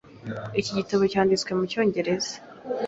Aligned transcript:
Iki 0.59 0.71
gitabo 0.77 1.03
cyanditswe 1.11 1.51
mucyongereza. 1.57 2.33